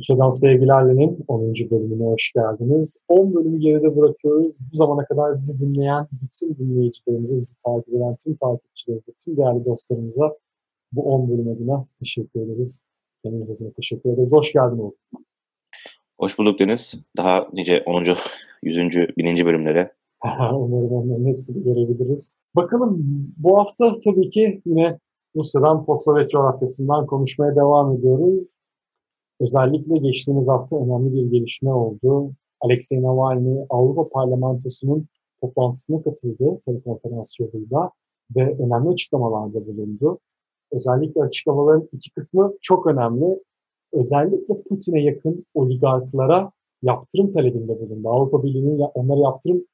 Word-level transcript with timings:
Rusya'dan 0.00 0.28
Sevgilerle'nin 0.28 1.24
10. 1.28 1.54
bölümüne 1.70 2.04
hoş 2.04 2.32
geldiniz. 2.32 3.02
10 3.08 3.34
bölümü 3.34 3.58
geride 3.58 3.96
bırakıyoruz. 3.96 4.56
Bu 4.72 4.76
zamana 4.76 5.04
kadar 5.04 5.36
bizi 5.36 5.66
dinleyen 5.66 6.08
bütün 6.22 6.56
dinleyicilerimize, 6.56 7.38
bizi 7.38 7.58
takip 7.64 7.94
eden 7.94 8.16
tüm 8.24 8.36
takipçilerimize, 8.36 9.12
tüm 9.24 9.36
değerli 9.36 9.64
dostlarımıza 9.64 10.36
bu 10.92 11.02
10 11.02 11.30
bölüm 11.30 11.48
adına 11.48 11.86
teşekkür 11.98 12.40
ederiz. 12.40 12.84
Kendinize 13.24 13.54
adına 13.54 13.70
teşekkür 13.72 14.10
ederiz. 14.10 14.32
Hoş 14.32 14.52
geldin 14.52 14.78
oğlum. 14.78 14.94
Hoş 16.20 16.38
bulduk 16.38 16.58
Deniz. 16.58 16.94
Daha 17.16 17.48
nice 17.52 17.82
10. 17.86 18.04
100. 18.62 18.76
1000. 19.16 19.46
bölümlere. 19.46 19.92
Umarım 20.54 20.92
onların 20.92 21.26
hepsini 21.26 21.64
görebiliriz. 21.64 22.36
Bakalım 22.56 22.98
bu 23.36 23.58
hafta 23.58 23.92
tabii 24.04 24.30
ki 24.30 24.62
yine 24.66 24.98
Rusya'dan, 25.36 25.84
Postsovyet 25.84 26.30
coğrafyasından 26.30 27.06
konuşmaya 27.06 27.56
devam 27.56 27.96
ediyoruz. 27.96 28.44
Özellikle 29.40 29.98
geçtiğimiz 29.98 30.48
hafta 30.48 30.76
önemli 30.76 31.12
bir 31.12 31.30
gelişme 31.30 31.72
oldu. 31.72 32.32
Alexei 32.60 33.02
Navalny 33.02 33.66
Avrupa 33.70 34.08
Parlamentosu'nun 34.08 35.06
toplantısına 35.40 36.02
katıldı 36.02 36.60
telekonferans 36.64 37.40
yoluyla 37.40 37.90
ve 38.36 38.56
önemli 38.58 38.88
açıklamalarda 38.88 39.66
bulundu. 39.66 40.18
Özellikle 40.72 41.22
açıklamaların 41.22 41.88
iki 41.92 42.10
kısmı 42.14 42.52
çok 42.60 42.86
önemli. 42.86 43.40
Özellikle 43.92 44.62
Putin'e 44.62 45.02
yakın 45.02 45.46
oligarklara 45.54 46.52
yaptırım 46.82 47.28
talebinde 47.28 47.80
bulundu. 47.80 48.08
Avrupa 48.08 48.42
Birliği'nin 48.42 48.78
onlara 48.78 49.20
yaptırım 49.20 49.64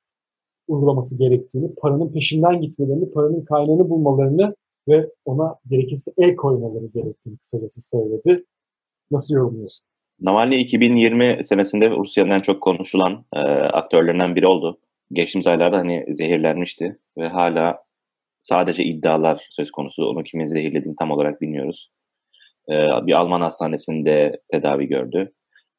uygulaması 0.68 1.18
gerektiğini, 1.18 1.74
paranın 1.74 2.12
peşinden 2.12 2.60
gitmelerini, 2.60 3.10
paranın 3.10 3.44
kaynağını 3.44 3.90
bulmalarını 3.90 4.54
ve 4.88 5.10
ona 5.24 5.56
gerekirse 5.70 6.12
el 6.18 6.36
koymaları 6.36 6.86
gerektiğini 6.86 7.36
kısacası 7.36 7.88
söyledi. 7.88 8.44
Nasıl 9.10 9.34
yorumluyorsun? 9.34 9.86
Navalny 10.20 10.60
2020 10.60 11.44
senesinde 11.44 11.90
Rusya'nın 11.90 12.30
en 12.30 12.40
çok 12.40 12.62
konuşulan 12.62 13.24
e, 13.34 13.38
aktörlerinden 13.48 14.36
biri 14.36 14.46
oldu. 14.46 14.80
Geçtiğimiz 15.12 15.46
aylarda 15.46 15.78
hani 15.78 16.04
zehirlenmişti 16.08 16.98
ve 17.18 17.28
hala 17.28 17.84
sadece 18.40 18.84
iddialar 18.84 19.46
söz 19.50 19.70
konusu. 19.70 20.06
Onu 20.06 20.22
kimin 20.22 20.44
zehirlediğini 20.44 20.96
tam 20.96 21.10
olarak 21.10 21.40
bilmiyoruz. 21.40 21.90
E, 22.68 22.74
bir 23.06 23.12
Alman 23.12 23.40
hastanesinde 23.40 24.40
tedavi 24.50 24.86
gördü. 24.86 25.32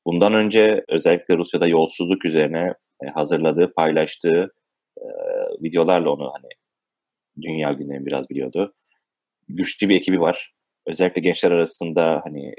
Bundan 0.05 0.33
önce 0.33 0.85
özellikle 0.87 1.37
Rusya'da 1.37 1.67
yolsuzluk 1.67 2.25
üzerine 2.25 2.73
e, 3.03 3.07
hazırladığı, 3.07 3.73
paylaştığı 3.73 4.53
e, 4.97 5.05
videolarla 5.63 6.09
onu 6.09 6.31
hani 6.33 6.49
dünya 7.41 7.71
gündemi 7.71 8.05
biraz 8.05 8.29
biliyordu. 8.29 8.73
Güçlü 9.47 9.89
bir 9.89 9.95
ekibi 9.95 10.21
var. 10.21 10.53
Özellikle 10.85 11.21
gençler 11.21 11.51
arasında 11.51 12.21
hani 12.23 12.53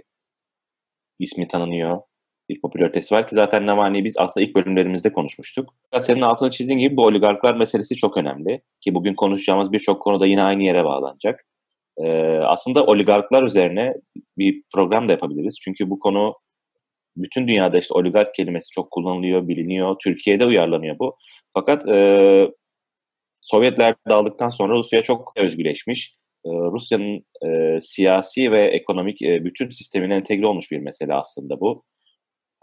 ismi 1.18 1.48
tanınıyor. 1.48 2.00
Bir 2.48 2.60
popülaritesi 2.60 3.14
var 3.14 3.28
ki 3.28 3.34
zaten 3.34 3.66
Navalny'yi 3.66 4.04
biz 4.04 4.14
aslında 4.18 4.46
ilk 4.46 4.54
bölümlerimizde 4.54 5.12
konuşmuştuk. 5.12 5.74
Senin 6.00 6.20
altını 6.20 6.50
çizdiğin 6.50 6.78
gibi 6.78 6.96
bu 6.96 7.04
oligarklar 7.04 7.54
meselesi 7.54 7.96
çok 7.96 8.16
önemli. 8.16 8.62
Ki 8.80 8.94
bugün 8.94 9.14
konuşacağımız 9.14 9.72
birçok 9.72 10.02
konuda 10.02 10.26
yine 10.26 10.42
aynı 10.42 10.62
yere 10.62 10.84
bağlanacak. 10.84 11.46
Ee, 11.98 12.38
aslında 12.44 12.84
oligarklar 12.84 13.42
üzerine 13.42 13.94
bir 14.38 14.62
program 14.74 15.08
da 15.08 15.12
yapabiliriz. 15.12 15.58
Çünkü 15.62 15.90
bu 15.90 15.98
konu 15.98 16.34
bütün 17.16 17.48
dünyada 17.48 17.78
işte 17.78 17.94
oligark 17.94 18.34
kelimesi 18.34 18.70
çok 18.70 18.90
kullanılıyor, 18.90 19.48
biliniyor. 19.48 19.96
Türkiye'de 20.04 20.46
uyarlanıyor 20.46 20.98
bu. 20.98 21.16
Fakat 21.54 21.88
e, 21.88 22.48
Sovyetler 23.40 23.94
dağıldıktan 24.08 24.48
sonra 24.48 24.74
Rusya 24.74 25.02
çok 25.02 25.32
özgüleşmiş. 25.36 26.16
E, 26.48 26.50
Rusya'nın 26.50 27.24
e, 27.46 27.80
siyasi 27.80 28.52
ve 28.52 28.66
ekonomik 28.66 29.22
e, 29.22 29.44
bütün 29.44 29.68
sistemine 29.68 30.14
entegre 30.14 30.46
olmuş 30.46 30.70
bir 30.70 30.78
mesele 30.78 31.14
aslında 31.14 31.60
bu. 31.60 31.84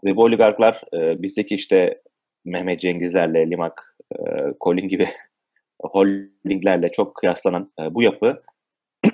Ve 0.05 0.15
bu 0.15 0.23
oligarklar 0.23 0.81
e, 0.93 1.21
bizdeki 1.21 1.55
işte 1.55 2.01
Mehmet 2.45 2.79
Cengizlerle, 2.79 3.49
Limak, 3.49 3.97
e, 4.11 4.19
Kolin 4.59 4.87
gibi 4.87 5.07
holdinglerle 5.81 6.91
çok 6.91 7.15
kıyaslanan 7.15 7.71
e, 7.81 7.93
bu 7.95 8.03
yapı 8.03 8.41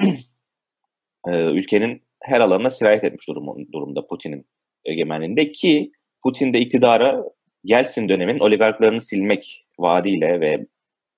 e, 1.27 1.31
ülkenin 1.31 2.01
her 2.23 2.41
alanına 2.41 2.69
sirayet 2.69 3.03
etmiş 3.03 3.27
durum, 3.27 3.71
durumda 3.73 4.07
Putin'in 4.07 4.45
egemenliğinde 4.85 5.51
ki 5.51 5.91
Putin 6.23 6.53
de 6.53 6.59
iktidara 6.59 7.23
Yeltsin 7.63 8.09
dönemin 8.09 8.39
oligarklarını 8.39 9.01
silmek 9.01 9.65
vaadiyle 9.79 10.39
ve 10.39 10.47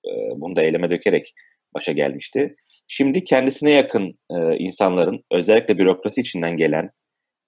e, 0.06 0.10
bunu 0.36 0.56
da 0.56 0.62
eyleme 0.62 0.90
dökerek 0.90 1.34
başa 1.74 1.92
gelmişti. 1.92 2.56
Şimdi 2.88 3.24
kendisine 3.24 3.70
yakın 3.70 4.18
e, 4.30 4.56
insanların, 4.58 5.24
özellikle 5.32 5.78
bürokrasi 5.78 6.20
içinden 6.20 6.56
gelen 6.56 6.90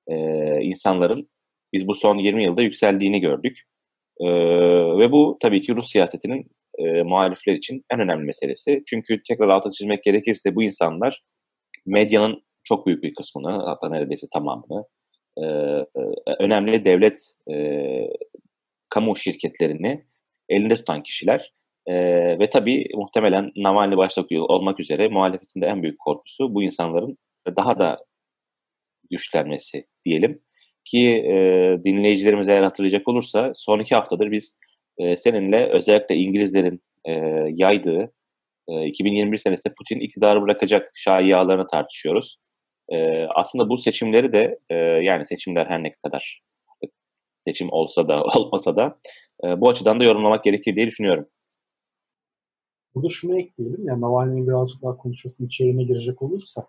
e, 0.09 0.15
insanların 0.63 1.29
biz 1.73 1.87
bu 1.87 1.95
son 1.95 2.19
20 2.19 2.45
yılda 2.45 2.63
yükseldiğini 2.63 3.21
gördük. 3.21 3.63
E, 4.21 4.27
ve 4.99 5.13
bu 5.13 5.37
tabii 5.41 5.63
ki 5.63 5.77
Rus 5.77 5.91
siyasetinin 5.93 6.51
e, 6.79 7.03
muhalifler 7.03 7.55
için 7.55 7.85
en 7.91 8.01
önemli 8.01 8.25
meselesi. 8.25 8.83
Çünkü 8.87 9.23
tekrar 9.29 9.49
altı 9.49 9.71
çizmek 9.71 10.05
gerekirse 10.05 10.55
bu 10.55 10.63
insanlar 10.63 11.23
medyanın 11.87 12.43
çok 12.65 12.87
büyük 12.87 13.03
bir 13.03 13.15
kısmını, 13.15 13.51
hatta 13.51 13.89
neredeyse 13.89 14.27
tamamını, 14.33 14.85
e, 15.39 15.45
e, 15.45 16.03
önemli 16.41 16.85
devlet 16.85 17.33
e, 17.51 17.55
kamu 18.89 19.17
şirketlerini 19.17 20.05
elinde 20.49 20.75
tutan 20.75 21.03
kişiler 21.03 21.53
e, 21.87 21.95
ve 22.39 22.51
tabii 22.51 22.89
muhtemelen 22.95 23.53
Navalny 23.57 23.97
başta 23.97 24.25
olmak 24.31 24.81
üzere 24.81 25.09
muhalefetin 25.09 25.61
de 25.61 25.67
en 25.67 25.83
büyük 25.83 25.99
korkusu 25.99 26.55
bu 26.55 26.63
insanların 26.63 27.19
daha 27.57 27.79
da 27.79 27.99
güçlenmesi 29.11 29.87
diyelim. 30.05 30.43
Ki 30.85 31.09
e, 31.09 31.35
dinleyicilerimiz 31.85 32.49
eğer 32.49 32.63
hatırlayacak 32.63 33.09
olursa 33.09 33.51
son 33.55 33.79
iki 33.79 33.95
haftadır 33.95 34.31
biz 34.31 34.57
e, 34.99 35.17
seninle 35.17 35.67
özellikle 35.67 36.15
İngilizlerin 36.17 36.83
e, 37.05 37.13
yaydığı 37.51 38.13
e, 38.69 38.87
2021 38.87 39.39
senesinde 39.39 39.75
Putin 39.79 40.01
iktidarı 40.01 40.43
bırakacak 40.43 40.91
şayialarını 40.95 41.67
tartışıyoruz. 41.67 42.37
E, 42.93 43.25
aslında 43.25 43.69
bu 43.69 43.79
seçimleri 43.79 44.33
de 44.33 44.59
e, 44.71 44.75
yani 44.77 45.27
seçimler 45.27 45.67
her 45.67 45.83
ne 45.83 45.95
kadar 46.05 46.41
seçim 47.41 47.69
olsa 47.71 48.09
da 48.09 48.25
olmasa 48.37 48.77
da 48.77 48.99
e, 49.45 49.61
bu 49.61 49.69
açıdan 49.69 50.01
da 50.01 50.05
yorumlamak 50.05 50.45
gerekir 50.45 50.77
diye 50.77 50.87
düşünüyorum. 50.87 51.29
Burada 52.97 53.11
şunu 53.11 53.39
ekleyelim. 53.39 53.87
Yani 53.87 54.01
Navalny'nin 54.01 54.47
birazcık 54.47 54.83
daha 54.83 54.97
konuşmasının 54.97 55.47
içeriğine 55.49 55.85
girecek 55.85 56.23
olursak 56.23 56.67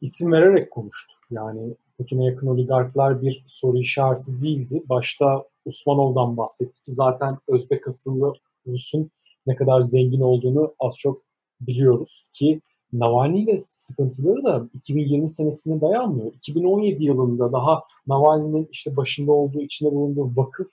isim 0.00 0.32
vererek 0.32 0.70
konuştuk. 0.70 1.18
Yani 1.30 1.74
Putin'e 1.98 2.24
yakın 2.24 2.46
oligarklar 2.46 3.22
bir 3.22 3.44
soru 3.46 3.78
işareti 3.78 4.42
değildi. 4.42 4.82
Başta 4.88 5.44
Usmanov'dan 5.64 6.36
bahsettik. 6.36 6.82
Zaten 6.86 7.38
Özbek 7.48 7.88
asıllı 7.88 8.32
Rus'un 8.66 9.10
ne 9.46 9.56
kadar 9.56 9.82
zengin 9.82 10.20
olduğunu 10.20 10.74
az 10.78 10.98
çok 10.98 11.22
biliyoruz 11.60 12.28
ki 12.34 12.60
Navalny 12.92 13.42
ile 13.42 13.60
sıkıntıları 13.66 14.44
da 14.44 14.68
2020 14.74 15.28
senesine 15.28 15.80
dayanmıyor. 15.80 16.32
2017 16.32 17.04
yılında 17.04 17.52
daha 17.52 17.82
Navalny'nin 18.06 18.68
işte 18.72 18.96
başında 18.96 19.32
olduğu, 19.32 19.60
içinde 19.60 19.92
bulunduğu 19.92 20.36
vakıf 20.36 20.70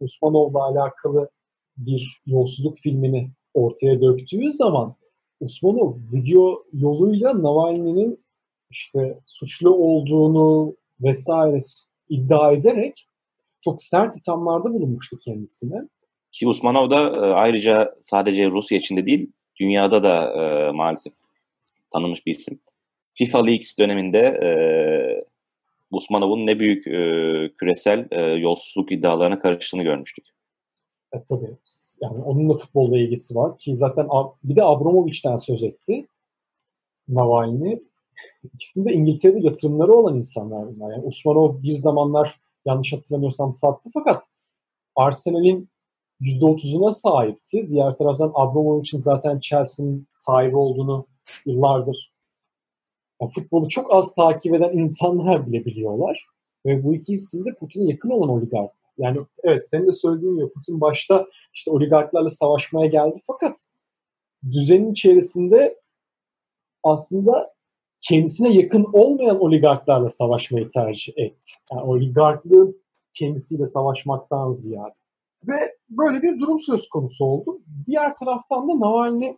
Usmanov'la 0.00 0.64
alakalı 0.64 1.30
bir 1.76 2.22
yolsuzluk 2.26 2.78
filmini 2.78 3.30
ortaya 3.54 4.00
döktüğü 4.00 4.52
zaman 4.52 4.94
Usmanov 5.40 5.94
video 6.12 6.64
yoluyla 6.72 7.42
Navalny'nin 7.42 8.24
işte 8.70 9.18
suçlu 9.26 9.74
olduğunu 9.74 10.76
vesaire 11.00 11.58
iddia 12.08 12.52
ederek 12.52 13.06
çok 13.60 13.82
sert 13.82 14.16
ithamlarda 14.16 14.74
bulunmuştu 14.74 15.18
kendisine. 15.18 15.88
Ki 16.32 16.48
Usmanov 16.48 16.90
da 16.90 17.00
e, 17.00 17.32
ayrıca 17.32 17.94
sadece 18.00 18.50
Rusya 18.50 18.78
içinde 18.78 19.06
değil, 19.06 19.30
dünyada 19.60 20.02
da 20.02 20.32
e, 20.32 20.70
maalesef 20.72 21.12
tanınmış 21.92 22.26
bir 22.26 22.30
isim. 22.30 22.60
FIFA 23.14 23.44
Leaks 23.44 23.78
döneminde 23.78 24.18
e, 24.18 24.48
Usmanov'un 25.90 26.46
ne 26.46 26.60
büyük 26.60 26.86
e, 26.86 26.92
küresel 27.58 28.08
e, 28.10 28.20
yolsuzluk 28.20 28.92
iddialarına 28.92 29.38
karıştığını 29.38 29.82
görmüştük. 29.82 30.24
E, 31.12 31.22
tabii. 31.22 31.56
Yani 32.00 32.22
onunla 32.22 32.54
futbolla 32.54 32.98
ilgisi 32.98 33.34
var 33.34 33.58
ki 33.58 33.76
zaten 33.76 34.08
bir 34.44 34.56
de 34.56 34.64
Abramovich'ten 34.64 35.36
söz 35.36 35.62
etti. 35.62 36.06
Navalny. 37.08 37.78
İkisinde 38.54 38.92
İngiltere'de 38.92 39.40
yatırımları 39.40 39.92
olan 39.92 40.16
insanlar 40.16 40.66
bunlar. 40.68 40.92
Yani 40.92 41.06
Usmanov 41.06 41.62
bir 41.62 41.74
zamanlar 41.74 42.40
yanlış 42.64 42.92
hatırlamıyorsam 42.92 43.52
sattı 43.52 43.90
fakat 43.94 44.22
Arsenal'in 44.96 45.68
%30'una 46.20 46.92
sahipti. 46.92 47.70
Diğer 47.70 47.92
taraftan 47.92 48.32
Abramovich'in 48.34 48.98
zaten 48.98 49.38
Chelsea'nin 49.38 50.06
sahibi 50.14 50.56
olduğunu 50.56 51.06
yıllardır 51.46 52.12
yani 53.22 53.30
futbolu 53.30 53.68
çok 53.68 53.94
az 53.94 54.14
takip 54.14 54.54
eden 54.54 54.76
insanlar 54.76 55.46
bile 55.46 55.64
biliyorlar. 55.64 56.26
Ve 56.66 56.84
bu 56.84 56.94
iki 56.94 57.12
isim 57.12 57.44
de 57.44 57.54
Putin'e 57.54 57.90
yakın 57.90 58.10
olan 58.10 58.28
oligark. 58.28 58.72
Yani 59.02 59.18
evet 59.44 59.68
senin 59.68 59.86
de 59.86 59.92
söylediğin 59.92 60.36
gibi 60.36 60.52
Putin 60.52 60.80
başta 60.80 61.26
işte 61.54 61.70
oligarklarla 61.70 62.30
savaşmaya 62.30 62.86
geldi 62.86 63.18
fakat 63.26 63.56
düzenin 64.50 64.92
içerisinde 64.92 65.80
aslında 66.82 67.54
kendisine 68.00 68.52
yakın 68.52 68.86
olmayan 68.92 69.40
oligarklarla 69.40 70.08
savaşmayı 70.08 70.66
tercih 70.68 71.12
etti. 71.16 71.52
Yani 71.72 71.82
oligarklığın 71.82 72.82
kendisiyle 73.14 73.66
savaşmaktan 73.66 74.50
ziyade. 74.50 74.94
Ve 75.46 75.76
böyle 75.90 76.22
bir 76.22 76.40
durum 76.40 76.60
söz 76.60 76.88
konusu 76.88 77.24
oldu. 77.24 77.60
Diğer 77.86 78.14
taraftan 78.14 78.68
da 78.68 78.80
Navalny 78.80 79.36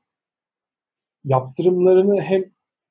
yaptırımlarını 1.24 2.20
hem 2.20 2.44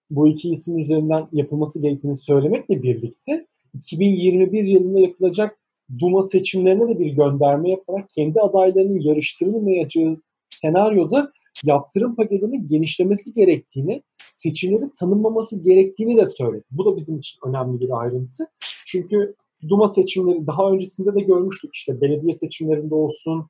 bu 0.09 0.27
iki 0.27 0.51
isim 0.51 0.77
üzerinden 0.77 1.27
yapılması 1.31 1.81
gerektiğini 1.81 2.15
söylemekle 2.15 2.83
birlikte 2.83 3.47
2021 3.73 4.63
yılında 4.63 4.99
yapılacak 4.99 5.59
Duma 5.99 6.21
seçimlerine 6.21 6.87
de 6.87 6.99
bir 6.99 7.11
gönderme 7.11 7.69
yaparak 7.69 8.09
kendi 8.09 8.41
adaylarının 8.41 8.99
yarıştırılmayacağı 8.99 10.17
senaryoda 10.49 11.31
yaptırım 11.63 12.15
paketinin 12.15 12.67
genişlemesi 12.67 13.33
gerektiğini, 13.33 14.03
seçimleri 14.37 14.91
tanınmaması 14.99 15.63
gerektiğini 15.63 16.17
de 16.17 16.25
söyledi. 16.25 16.63
Bu 16.71 16.85
da 16.85 16.97
bizim 16.97 17.17
için 17.17 17.39
önemli 17.47 17.79
bir 17.79 18.01
ayrıntı. 18.01 18.43
Çünkü 18.85 19.35
Duma 19.69 19.87
seçimleri 19.87 20.47
daha 20.47 20.71
öncesinde 20.71 21.15
de 21.15 21.21
görmüştük 21.21 21.75
işte 21.75 22.01
belediye 22.01 22.33
seçimlerinde 22.33 22.95
olsun, 22.95 23.47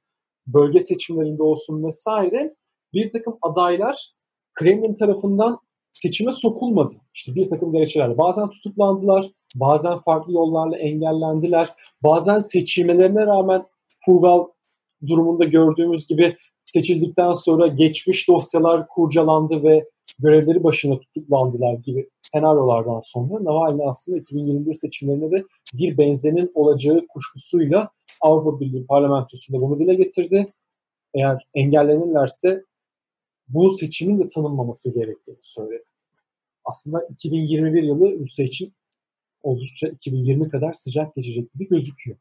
bölge 0.48 0.80
seçimlerinde 0.80 1.44
olsun 1.44 1.84
vesaire 1.84 2.56
bir 2.94 3.12
takım 3.12 3.38
adaylar 3.42 4.14
Kremlin 4.54 4.94
tarafından 4.94 5.60
seçime 5.94 6.34
sokulmadı. 6.34 6.94
İşte 7.14 7.36
bir 7.36 7.50
takım 7.50 7.72
gerekçelerle. 7.72 8.18
Bazen 8.18 8.50
tutuklandılar, 8.50 9.32
bazen 9.56 10.00
farklı 10.00 10.34
yollarla 10.34 10.78
engellendiler, 10.78 11.70
bazen 12.04 12.40
seçilmelerine 12.40 13.26
rağmen 13.26 13.66
Furgal 14.06 14.46
durumunda 15.08 15.46
gördüğümüz 15.46 16.08
gibi 16.08 16.38
seçildikten 16.66 17.32
sonra 17.32 17.68
geçmiş 17.68 18.28
dosyalar 18.28 18.88
kurcalandı 18.88 19.64
ve 19.64 19.90
görevleri 20.20 20.64
başına 20.64 21.00
tutuklandılar 21.00 21.74
gibi 21.74 22.10
senaryolardan 22.20 23.00
sonra 23.04 23.44
Navalny 23.44 23.82
aslında 23.86 24.18
2021 24.18 24.74
seçimlerinde 24.74 25.32
de 25.32 25.44
bir 25.74 25.98
benzerinin 25.98 26.52
olacağı 26.54 27.08
kuşkusuyla 27.08 27.90
Avrupa 28.22 28.60
Birliği 28.60 28.86
parlamentosunda 28.86 29.62
bunu 29.62 29.80
dile 29.80 29.96
getirdi. 29.96 30.54
Eğer 31.14 31.48
engellenirlerse 31.54 32.64
bu 33.48 33.76
seçimin 33.76 34.20
de 34.20 34.28
tanınmaması 34.28 34.94
gerektiğini 34.94 35.38
söyledi. 35.42 35.88
Aslında 36.66 37.08
2021 37.10 37.84
yılı 37.84 38.20
Rusya 38.20 38.46
için 38.46 38.74
oldukça 39.44 39.88
2020 39.88 40.50
kadar 40.50 40.74
sıcak 40.74 41.16
geçecek 41.16 41.54
gibi 41.54 41.68
gözüküyor. 41.68 42.18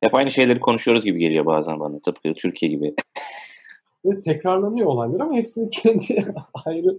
Hep 0.00 0.14
aynı 0.14 0.30
şeyleri 0.30 0.60
konuşuyoruz 0.60 1.04
gibi 1.04 1.18
geliyor 1.18 1.46
bazen 1.46 1.80
bana. 1.80 2.00
Tıpkı 2.00 2.34
Türkiye 2.34 2.72
gibi. 2.72 2.94
Ve 4.04 4.18
tekrarlanıyor 4.18 4.86
olaylar 4.86 5.20
ama 5.20 5.36
hepsinin 5.36 5.68
kendi 5.82 6.32
ayrı 6.54 6.98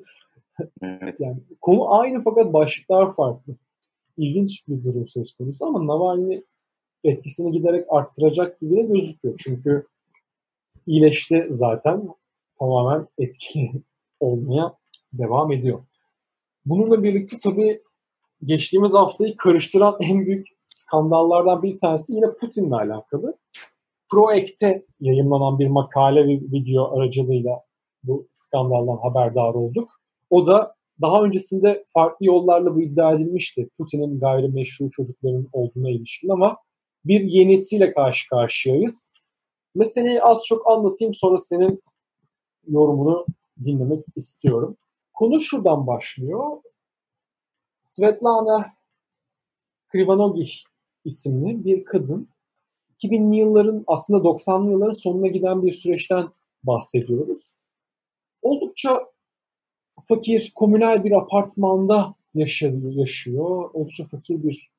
evet. 0.82 1.20
yani 1.20 1.38
konu 1.62 2.00
aynı 2.00 2.22
fakat 2.22 2.54
başlıklar 2.54 3.16
farklı. 3.16 3.56
İlginç 4.18 4.68
bir 4.68 4.84
durum 4.84 5.08
söz 5.08 5.34
konusu 5.34 5.66
ama 5.66 5.88
Navalny 5.88 6.42
etkisini 7.04 7.52
giderek 7.52 7.86
arttıracak 7.90 8.60
gibi 8.60 8.78
de 8.78 8.82
gözüküyor. 8.82 9.40
Çünkü 9.44 9.88
iyileşti 10.88 11.48
zaten 11.50 12.10
tamamen 12.60 13.08
etkili 13.18 13.72
olmaya 14.20 14.74
devam 15.14 15.52
ediyor. 15.52 15.80
Bununla 16.66 17.04
birlikte 17.04 17.38
tabii 17.44 17.82
geçtiğimiz 18.44 18.94
haftayı 18.94 19.36
karıştıran 19.36 19.98
en 20.00 20.26
büyük 20.26 20.48
skandallardan 20.66 21.64
bir 21.64 21.78
tanesi 21.78 22.16
yine 22.16 22.34
Putin'le 22.34 22.72
alakalı. 22.72 23.38
ProEk'te 24.12 24.86
yayınlanan 25.00 25.60
bir 25.60 25.68
makale 25.68 26.28
ve 26.28 26.34
video 26.34 26.98
aracılığıyla 26.98 27.64
bu 28.04 28.28
skandaldan 28.32 28.98
haberdar 28.98 29.54
olduk. 29.54 29.90
O 30.30 30.48
da 30.48 30.76
daha 31.02 31.24
öncesinde 31.24 31.86
farklı 31.94 32.26
yollarla 32.26 32.76
bu 32.76 32.82
iddia 32.82 33.14
edilmişti. 33.14 33.70
Putin'in 33.78 34.20
gayrimeşru 34.20 34.90
çocukların 34.90 35.48
olduğuna 35.54 35.90
ilişkin 35.90 36.30
ama 36.30 36.58
bir 37.06 37.22
yenisiyle 37.22 37.94
karşı 37.94 38.30
karşıyayız. 38.30 39.12
Meseleyi 39.76 40.24
az 40.24 40.46
çok 40.46 40.72
anlatayım 40.72 41.14
sonra 41.14 41.38
senin 41.38 41.84
yorumunu 42.68 43.26
dinlemek 43.66 44.06
istiyorum. 44.16 44.78
Konu 45.14 45.40
şuradan 45.40 45.88
başlıyor. 45.88 46.58
Svetlana 47.90 48.74
Krivanogih 49.88 50.52
isimli 51.06 51.66
bir 51.66 51.86
kadın 51.86 52.30
2000'li 52.98 53.36
yılların 53.36 53.84
aslında 53.88 54.28
90'lı 54.28 54.72
yılların 54.72 54.94
sonuna 54.94 55.28
giden 55.28 55.64
bir 55.64 55.72
süreçten 55.72 56.30
bahsediyoruz. 56.64 57.56
Oldukça 58.42 59.12
fakir, 60.06 60.52
komünel 60.56 61.04
bir 61.04 61.12
apartmanda 61.12 62.16
yaşıyor, 62.34 62.94
yaşıyor. 62.94 63.70
Oldukça 63.74 64.06
fakir 64.06 64.44
bir 64.44 64.72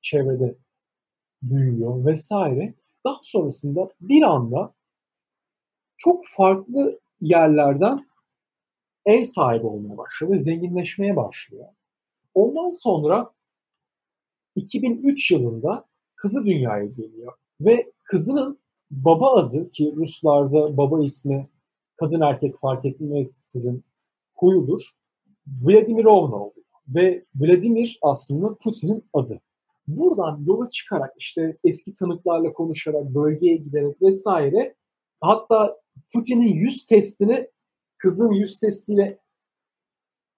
çevrede 0.00 0.54
büyüyor 1.42 2.06
vesaire. 2.06 2.74
Daha 3.04 3.20
sonrasında 3.22 3.88
bir 4.00 4.22
anda 4.22 4.74
çok 5.96 6.26
farklı 6.26 7.00
yerlerden 7.20 8.06
ev 9.06 9.24
sahibi 9.24 9.66
olmaya 9.66 9.98
başlıyor 9.98 10.32
ve 10.32 10.38
zenginleşmeye 10.38 11.16
başlıyor. 11.16 11.68
Ondan 12.34 12.70
sonra 12.70 13.30
2003 14.56 15.30
yılında 15.30 15.84
kızı 16.14 16.44
dünyaya 16.44 16.84
geliyor 16.84 17.32
ve 17.60 17.92
kızının 18.04 18.58
baba 18.90 19.32
adı 19.34 19.70
ki 19.70 19.94
Ruslarda 19.96 20.76
baba 20.76 21.04
ismi 21.04 21.48
kadın 21.96 22.20
erkek 22.20 22.58
fark 22.58 22.84
etmeksizin 22.84 23.84
huyudur. 24.34 24.80
Vladimirovna 25.46 26.36
oluyor. 26.36 26.66
Ve 26.88 27.24
Vladimir 27.34 27.98
aslında 28.02 28.54
Putin'in 28.54 29.04
adı. 29.12 29.40
Buradan 29.88 30.44
yola 30.46 30.70
çıkarak 30.70 31.14
işte 31.18 31.56
eski 31.64 31.94
tanıklarla 31.94 32.52
konuşarak, 32.52 33.14
bölgeye 33.14 33.56
giderek 33.56 34.02
vesaire 34.02 34.74
hatta 35.20 35.80
Putin'in 36.14 36.54
yüz 36.54 36.86
testini 36.86 37.48
kızın 37.98 38.32
yüz 38.32 38.60
testiyle 38.60 39.18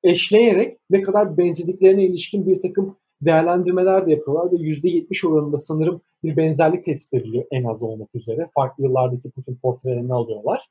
eşleyerek 0.04 0.78
ne 0.90 1.02
kadar 1.02 1.38
benzediklerine 1.38 2.04
ilişkin 2.04 2.46
bir 2.46 2.62
takım 2.62 2.96
değerlendirmeler 3.20 4.06
de 4.06 4.10
yapıyorlar 4.10 4.52
ve 4.52 4.56
%70 4.56 5.28
oranında 5.28 5.56
sanırım 5.56 6.00
bir 6.22 6.36
benzerlik 6.36 6.84
tespit 6.84 7.14
ediliyor 7.14 7.44
en 7.50 7.64
az 7.64 7.82
olmak 7.82 8.14
üzere. 8.14 8.50
Farklı 8.54 8.84
yıllardaki 8.84 9.30
Putin 9.30 9.56
portrelerini 9.56 10.14
alıyorlar. 10.14 10.68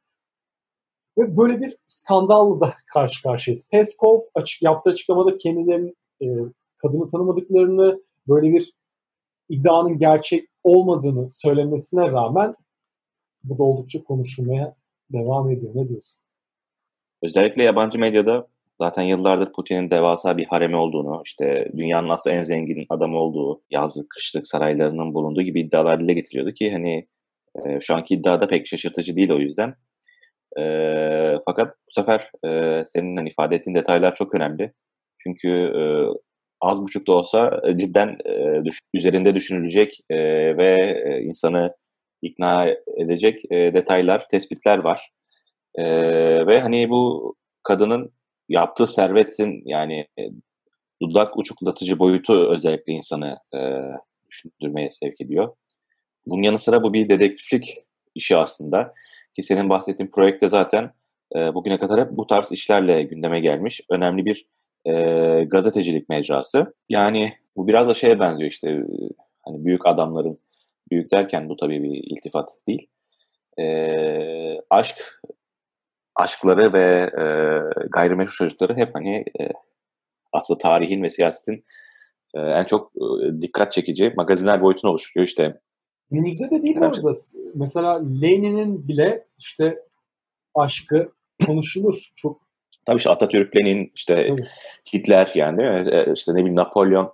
Ve 1.17 1.38
böyle 1.38 1.62
bir 1.62 1.77
skandalla 1.88 2.62
da 2.62 2.74
karşı 2.93 3.24
karşıyayız. 3.24 3.67
Peskov 3.72 4.19
açık, 4.36 4.62
yaptığı 4.62 4.89
açıklamada 4.89 5.38
kendilerinin 5.38 5.96
e, 6.22 6.25
kadını 6.77 7.08
tanımadıklarını, 7.08 8.03
böyle 8.27 8.53
bir 8.53 8.74
iddianın 9.50 10.00
gerçek 10.00 10.50
olmadığını 10.63 11.31
söylemesine 11.31 12.12
rağmen 12.12 12.55
bu 13.43 13.58
da 13.58 13.63
oldukça 13.63 14.03
konuşulmaya 14.03 14.75
devam 15.12 15.51
ediyor. 15.51 15.72
Ne 15.75 15.89
diyorsun? 15.89 16.24
Özellikle 17.24 17.63
yabancı 17.63 18.00
medyada 18.00 18.48
zaten 18.77 19.03
yıllardır 19.03 19.51
Putin'in 19.51 19.92
devasa 19.92 20.38
bir 20.38 20.46
haremi 20.46 20.75
olduğunu, 20.75 21.22
işte 21.25 21.72
dünyanın 21.77 22.10
aslında 22.10 22.36
en 22.36 22.42
zengin 22.42 22.86
adamı 22.89 23.18
olduğu, 23.18 23.62
yazlık, 23.70 24.10
kışlık 24.10 24.48
saraylarının 24.48 25.13
bulunduğu 25.13 25.42
gibi 25.42 25.62
iddialar 25.62 26.00
dile 26.00 26.13
getiriyordu 26.13 26.51
ki 26.53 26.72
hani 26.72 27.08
e, 27.65 27.80
şu 27.82 27.96
anki 27.96 28.13
iddia 28.15 28.42
da 28.42 28.48
pek 28.48 28.68
şaşırtıcı 28.68 29.15
değil 29.15 29.32
o 29.32 29.39
yüzden. 29.39 29.75
E, 30.60 30.63
fakat 31.46 31.68
bu 31.68 31.92
sefer 31.92 32.32
e, 32.46 32.84
senin 32.86 33.18
hani 33.18 33.30
ifade 33.30 33.56
ettiğin 33.56 33.75
detaylar 33.75 34.15
çok 34.15 34.36
önemli. 34.36 34.74
Çünkü 35.18 35.50
e, 35.50 35.82
az 36.62 36.82
buçuk 36.82 37.08
da 37.08 37.12
olsa 37.13 37.62
e, 37.63 37.77
cidden 37.77 38.18
e, 38.25 38.65
düş, 38.65 38.80
üzerinde 38.94 39.36
düşünülecek 39.36 40.00
e, 40.10 40.18
ve 40.58 41.01
e, 41.06 41.22
insanı 41.22 41.75
ikna 42.22 42.68
edecek 42.98 43.42
e, 43.51 43.74
detaylar, 43.74 44.27
tespitler 44.27 44.77
var. 44.77 45.10
E, 45.75 45.84
ve 46.48 46.60
hani 46.60 46.89
bu 46.89 47.36
kadının 47.63 48.13
yaptığı 48.50 48.88
servetin 48.88 49.62
yani 49.65 50.07
e, 50.19 50.23
dudak 51.01 51.38
uçuklatıcı 51.38 52.00
boyutu 52.00 52.51
özellikle 52.51 52.93
insanı 52.93 53.38
e, 53.55 53.59
düşündürmeye 54.29 54.89
sevk 54.89 55.21
ediyor. 55.21 55.55
Bunun 56.25 56.41
yanı 56.41 56.57
sıra 56.57 56.83
bu 56.83 56.93
bir 56.93 57.09
dedektiflik 57.09 57.77
işi 58.15 58.38
aslında. 58.38 58.93
Ki 59.35 59.41
senin 59.41 59.69
bahsettiğin 59.69 60.12
projekte 60.12 60.50
zaten 60.50 60.91
e, 61.35 61.53
bugüne 61.53 61.79
kadar 61.79 62.00
hep 62.00 62.12
bu 62.12 62.27
tarz 62.27 62.51
işlerle 62.51 63.03
gündeme 63.03 63.39
gelmiş. 63.39 63.81
Önemli 63.89 64.25
bir 64.25 64.45
e, 64.85 64.93
gazetecilik 65.43 66.09
mecrası. 66.09 66.73
Yani 66.89 67.33
bu 67.55 67.67
biraz 67.67 67.88
da 67.88 67.93
şeye 67.93 68.19
benziyor 68.19 68.51
işte 68.51 68.69
e, 68.69 68.83
hani 69.45 69.65
büyük 69.65 69.88
adamların, 69.88 70.39
büyük 70.91 71.12
derken 71.12 71.50
bu 71.50 71.57
tabii 71.57 71.83
bir 71.83 72.15
iltifat 72.15 72.50
değil. 72.67 72.88
E, 73.59 73.65
aşk 74.69 75.21
aşkları 76.15 76.74
ve 76.74 77.12
e, 77.22 77.25
gayrimeşru 77.89 78.36
çocukları 78.36 78.75
hep 78.75 78.96
hani 78.96 79.15
e, 79.17 79.50
aslında 80.34 80.58
tarihin 80.58 81.03
ve 81.03 81.10
siyasetin 81.10 81.65
e, 82.36 82.39
en 82.39 82.63
çok 82.63 82.91
e, 82.96 83.41
dikkat 83.41 83.72
çekici 83.72 84.13
magazinel 84.17 84.62
boyutunu 84.62 84.91
oluşturuyor 84.91 85.27
işte. 85.27 85.60
Günümüzde 86.12 86.51
de 86.51 86.63
değil 86.63 86.77
orada. 86.82 87.12
Mesela 87.55 88.01
Lenin'in 88.22 88.88
bile 88.88 89.27
işte 89.38 89.79
aşkı 90.55 91.12
konuşulur. 91.46 92.12
Çok 92.15 92.43
Tabii 92.86 92.98
işte 92.98 93.10
Atatürk, 93.10 93.55
Lenin, 93.55 93.91
işte 93.96 94.22
Tabii. 94.22 94.48
Hitler 94.93 95.32
yani 95.36 95.58
değil 95.58 95.70
mi? 95.70 95.89
E, 95.91 96.13
işte 96.13 96.32
ne 96.32 96.38
bileyim 96.38 96.55
Napolyon 96.55 97.13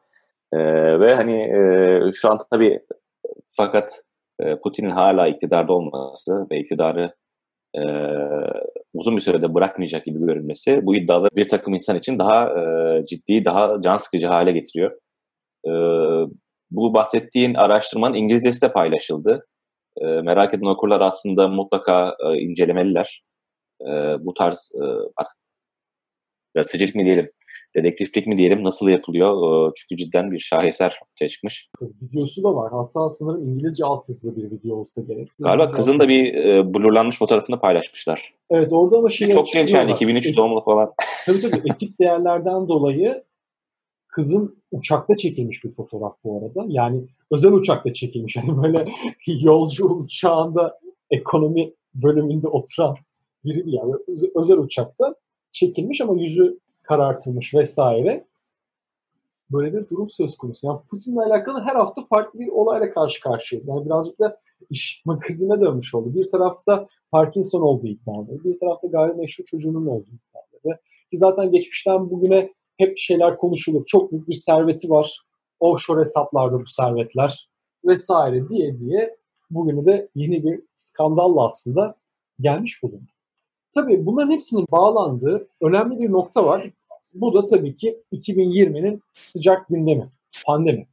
e, 0.54 0.60
ve 1.00 1.16
hani 1.16 1.42
e, 1.42 2.12
şu 2.12 2.32
an 2.32 2.38
tabii 2.52 2.80
fakat 3.48 4.04
e, 4.40 4.56
Putin'in 4.56 4.90
hala 4.90 5.28
iktidarda 5.28 5.74
olması 5.74 6.48
ve 6.52 6.60
iktidarı 6.60 7.14
e, 7.78 7.82
uzun 8.94 9.16
bir 9.16 9.22
sürede 9.22 9.54
bırakmayacak 9.54 10.06
gibi 10.06 10.20
görünmesi 10.20 10.86
bu 10.86 10.96
iddiaları 10.96 11.36
bir 11.36 11.50
takım 11.50 11.74
insan 11.74 11.98
için 11.98 12.20
daha 12.20 12.60
e, 12.60 13.06
ciddi, 13.06 13.46
daha 13.46 13.82
can 13.82 13.98
sıkıcı 13.98 14.28
hale 14.28 14.52
getiriyor. 14.52 14.92
E, 15.68 15.72
bu 16.72 16.94
bahsettiğin 16.94 17.54
araştırmanın 17.54 18.16
İngilizcesi 18.16 18.62
de 18.62 18.72
paylaşıldı. 18.72 19.46
E, 20.02 20.06
merak 20.06 20.54
eden 20.54 20.66
okurlar 20.66 21.02
aslında 21.02 21.48
mutlaka 21.48 22.16
e, 22.26 22.38
incelemeliler. 22.38 23.24
E, 23.82 23.88
bu 24.26 24.34
tarz 24.34 24.72
e, 24.76 24.84
artık 25.18 25.38
gazetecilik 26.56 26.96
mi 26.96 27.06
diyelim, 27.06 27.32
dedektiflik 27.76 28.28
mi 28.28 28.38
diyelim 28.38 28.64
nasıl 28.64 28.90
yapılıyor? 28.90 29.70
E, 29.70 29.72
çünkü 29.76 30.04
cidden 30.04 30.32
bir 30.32 30.40
şaheser 30.40 31.00
ortaya 31.12 31.30
çıkmış. 31.30 31.70
Videosu 31.82 32.44
da 32.44 32.56
var. 32.56 32.72
Hatta 32.72 33.10
sanırım 33.10 33.50
İngilizce 33.50 33.86
alt 33.86 34.10
yazılı 34.10 34.36
bir 34.36 34.52
video 34.52 34.76
olsa 34.76 35.02
gerek. 35.02 35.28
Galiba 35.40 35.72
kızın 35.72 36.00
da 36.00 36.10
bir 36.10 36.34
e, 36.34 36.74
blurlanmış 36.74 37.18
fotoğrafını 37.18 37.60
paylaşmışlar. 37.60 38.34
Evet 38.50 38.70
orada 38.72 38.98
ama 38.98 39.10
şey 39.10 39.30
Çok 39.30 39.54
genç 39.54 39.70
yani 39.70 39.92
2003 39.92 40.38
doğumlu 40.38 40.62
falan. 40.62 40.94
Tabii 41.26 41.40
tabii 41.40 41.72
etik 41.72 42.00
değerlerden 42.00 42.68
dolayı 42.68 43.24
kızın 44.08 44.60
uçakta 44.72 45.16
çekilmiş 45.16 45.64
bir 45.64 45.72
fotoğraf 45.72 46.14
bu 46.24 46.38
arada. 46.38 46.66
Yani 46.68 47.02
özel 47.32 47.52
uçakta 47.52 47.94
çekilmiş. 47.94 48.36
Yani 48.48 48.64
böyle 48.64 48.86
yolcu 49.28 49.86
uçağında 49.86 50.80
ekonomi 51.12 51.74
bölümünde 51.94 52.48
oturan 52.48 52.96
biri. 53.46 53.64
Yani 53.66 53.94
özel 54.36 54.58
uçakta 54.58 55.16
çekilmiş 55.52 56.02
ama 56.02 56.22
yüzü 56.22 56.60
karartılmış 56.84 57.54
vesaire. 57.54 58.26
Böyle 59.52 59.74
bir 59.74 59.90
durum 59.90 60.10
söz 60.10 60.38
konusu. 60.38 60.68
Yani 60.68 60.80
Putin'le 60.90 61.18
alakalı 61.18 61.62
her 61.62 61.76
hafta 61.76 62.02
farklı 62.06 62.40
bir 62.40 62.48
olayla 62.48 62.94
karşı 62.94 63.22
karşıyayız. 63.22 63.68
Yani 63.68 63.86
birazcık 63.86 64.20
da 64.20 64.40
iş 64.70 65.02
magazine 65.06 65.62
dönmüş 65.62 65.96
oldu. 65.96 66.16
Bir 66.16 66.32
tarafta 66.32 66.88
Parkinson 67.12 67.62
olduğu 67.62 67.88
iddiaları, 67.88 68.44
bir 68.44 68.60
tarafta 68.60 68.88
gayrimeşru 68.88 69.46
çocuğunun 69.46 69.86
olduğu 69.86 70.10
iddiaları. 70.10 70.80
Ki 71.12 71.18
zaten 71.18 71.52
geçmişten 71.52 72.10
bugüne 72.10 72.54
hep 72.78 72.98
şeyler 72.98 73.38
konuşulur. 73.38 73.86
Çok 73.86 74.12
büyük 74.12 74.28
bir 74.28 74.36
serveti 74.36 74.90
var. 74.90 75.20
Offshore 75.60 76.00
hesaplarda 76.00 76.60
bu 76.60 76.68
servetler 76.68 77.50
vesaire 77.86 78.50
diye 78.50 78.78
diye 78.78 79.18
bugünü 79.52 79.86
de 79.86 80.10
yeni 80.16 80.44
bir 80.44 80.62
skandalla 80.76 81.46
aslında 81.46 81.96
gelmiş 82.40 82.84
bulundu. 82.84 83.12
Tabii 83.74 84.06
bunların 84.06 84.32
hepsinin 84.32 84.66
bağlandığı 84.72 85.48
önemli 85.62 86.00
bir 86.00 86.12
nokta 86.12 86.46
var. 86.46 86.70
Bu 87.16 87.34
da 87.34 87.46
tabii 87.46 87.78
ki 87.78 88.04
2020'nin 88.14 89.02
sıcak 89.14 89.68
gündemi, 89.68 90.10
pandemi. 90.46 90.88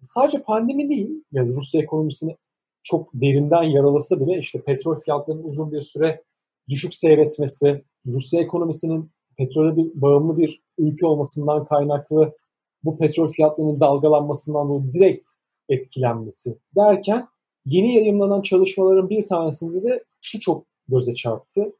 Sadece 0.00 0.42
pandemi 0.42 0.88
değil, 0.88 1.10
yani 1.32 1.48
Rusya 1.48 1.82
ekonomisini 1.82 2.36
çok 2.82 3.10
derinden 3.14 3.62
yaralasa 3.62 4.20
bile 4.20 4.38
işte 4.38 4.60
petrol 4.60 4.96
fiyatlarının 4.96 5.44
uzun 5.44 5.72
bir 5.72 5.80
süre 5.80 6.22
düşük 6.68 6.94
seyretmesi, 6.94 7.82
Rusya 8.06 8.40
ekonomisinin 8.40 9.10
petrole 9.36 9.76
bir 9.76 9.90
bağımlı 9.94 10.38
bir 10.38 10.62
ülke 10.78 11.06
olmasından 11.06 11.64
kaynaklı 11.64 12.36
bu 12.84 12.98
petrol 12.98 13.28
fiyatlarının 13.28 13.80
dalgalanmasından 13.80 14.68
dolayı 14.68 14.92
direkt 14.92 15.26
etkilenmesi 15.68 16.58
derken 16.76 17.28
yeni 17.66 17.94
yayınlanan 17.94 18.42
çalışmaların 18.42 19.10
bir 19.10 19.26
tanesinde 19.26 19.82
de 19.82 20.04
şu 20.20 20.40
çok 20.40 20.66
göze 20.88 21.14
çarptı. 21.14 21.72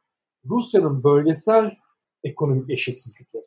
Rusya'nın 0.49 1.03
bölgesel 1.03 1.71
ekonomik 2.23 2.69
eşitsizlikleri. 2.69 3.45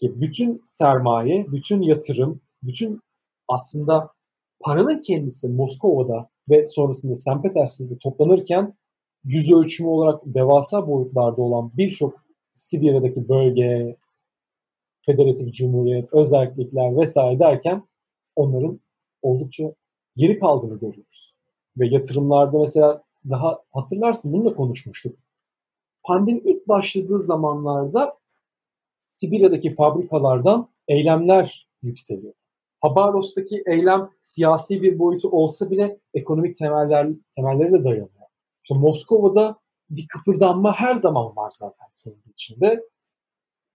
Ki 0.00 0.20
bütün 0.20 0.62
sermaye, 0.64 1.46
bütün 1.52 1.82
yatırım, 1.82 2.40
bütün 2.62 3.00
aslında 3.48 4.10
paranın 4.60 5.00
kendisi 5.00 5.48
Moskova'da 5.48 6.30
ve 6.48 6.66
sonrasında 6.66 7.14
St. 7.14 7.42
Petersburg'da 7.42 7.98
toplanırken 7.98 8.74
yüz 9.24 9.52
ölçümü 9.52 9.88
olarak 9.88 10.22
devasa 10.24 10.88
boyutlarda 10.88 11.42
olan 11.42 11.72
birçok 11.76 12.24
Sibirya'daki 12.54 13.28
bölge, 13.28 13.96
Federatif 15.06 15.54
Cumhuriyet, 15.54 16.12
özellikler 16.12 16.96
vesaire 16.96 17.38
derken 17.38 17.82
onların 18.36 18.80
oldukça 19.22 19.72
geri 20.16 20.38
kaldığını 20.38 20.78
görüyoruz. 20.78 21.34
Ve 21.76 21.88
yatırımlarda 21.88 22.58
mesela 22.58 23.02
daha 23.30 23.62
hatırlarsın 23.72 24.32
bunu 24.32 24.44
da 24.44 24.54
konuşmuştuk. 24.54 25.16
Pandemi 26.04 26.40
ilk 26.44 26.68
başladığı 26.68 27.18
zamanlarda 27.18 28.18
Sibirya'daki 29.16 29.74
fabrikalardan 29.74 30.68
eylemler 30.88 31.68
yükseliyor. 31.82 32.34
Habaros'taki 32.80 33.62
eylem 33.66 34.10
siyasi 34.20 34.82
bir 34.82 34.98
boyutu 34.98 35.28
olsa 35.28 35.70
bile 35.70 35.98
ekonomik 36.14 36.56
temeller, 36.56 37.08
temelleri 37.36 37.72
de 37.72 37.84
dayanıyor. 37.84 38.28
İşte 38.62 38.74
Moskova'da 38.74 39.58
bir 39.90 40.06
kıpırdanma 40.08 40.72
her 40.72 40.94
zaman 40.94 41.36
var 41.36 41.50
zaten 41.54 41.88
kendi 42.04 42.30
içinde. 42.32 42.84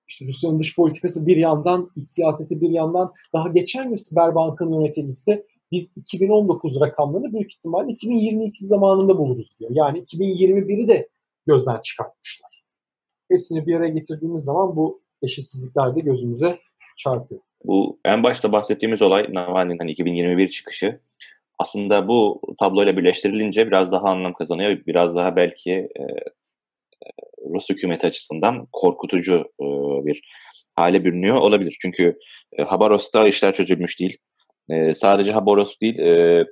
İşte 0.08 0.26
Rusya'nın 0.26 0.60
dış 0.60 0.76
politikası 0.76 1.28
bir 1.28 1.38
yandan, 1.38 1.92
iç 1.96 2.10
siyaseti 2.10 2.62
bir 2.62 2.70
yandan. 2.70 3.14
Daha 3.34 3.48
geçen 3.48 3.90
gün 3.90 3.96
Sberbank'ın 3.96 4.74
yöneticisi 4.74 5.46
biz 5.72 5.92
2019 5.96 6.82
rakamlarını 6.82 7.34
büyük 7.34 7.54
ihtimalle 7.54 7.92
2022 7.92 8.66
zamanında 8.66 9.18
buluruz 9.18 9.56
diyor. 9.60 9.72
Yani 9.74 10.00
2021'i 10.00 10.88
de 10.88 11.10
gözden 11.48 11.82
çıkartmışlar. 11.82 12.64
Hepsini 13.32 13.68
bir 13.68 13.76
araya 13.76 13.90
getirdiğimiz 13.90 14.44
zaman 14.44 14.76
bu 14.76 15.02
eşitsizlikler 15.22 15.96
de 15.96 16.00
gözümüze 16.00 16.60
çarpıyor. 16.98 17.42
Bu 17.66 18.00
en 18.06 18.24
başta 18.24 18.54
bahsettiğimiz 18.54 19.02
olay 19.02 19.28
Navalny'nin 19.34 19.78
hani 19.78 19.92
2021 19.92 20.48
çıkışı 20.48 21.00
aslında 21.60 22.08
bu 22.08 22.42
tabloyla 22.60 22.98
birleştirilince 22.98 23.68
biraz 23.68 23.92
daha 23.92 24.10
anlam 24.10 24.34
kazanıyor. 24.34 24.78
Biraz 24.88 25.16
daha 25.16 25.36
belki 25.36 25.72
e, 25.72 26.02
e, 26.04 27.10
Rus 27.54 27.70
hükümeti 27.70 28.08
açısından 28.08 28.68
korkutucu 28.72 29.36
e, 29.62 29.66
bir 30.06 30.22
hale 30.76 31.04
bürünüyor 31.04 31.36
olabilir. 31.36 31.78
Çünkü 31.82 32.20
e, 32.58 32.64
Habaros'ta 32.64 33.28
işler 33.28 33.54
çözülmüş 33.54 34.00
değil. 34.00 34.18
E, 34.70 34.94
sadece 34.94 35.32
Habaros 35.32 35.80
değil, 35.82 36.00
e, 36.00 36.46